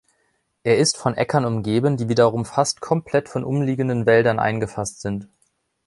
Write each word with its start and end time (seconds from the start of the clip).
Er 0.63 0.79
ist 0.79 0.97
von 0.97 1.13
Äckern 1.15 1.45
umgeben, 1.45 1.95
die 1.95 2.09
wiederum 2.09 2.43
fast 2.43 2.81
komplett 2.81 3.29
von 3.29 3.43
umliegenden 3.43 4.07
Wäldern 4.07 4.39
eingefasst 4.39 5.01
sind. 5.01 5.27